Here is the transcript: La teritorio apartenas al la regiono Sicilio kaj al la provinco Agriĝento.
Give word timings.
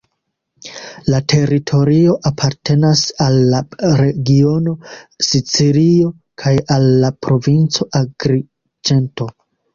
La 1.13 1.17
teritorio 1.33 2.15
apartenas 2.29 3.03
al 3.25 3.37
la 3.51 3.59
regiono 4.01 4.73
Sicilio 5.29 6.09
kaj 6.45 6.55
al 6.79 6.89
la 7.07 7.13
provinco 7.29 7.89
Agriĝento. 8.03 9.31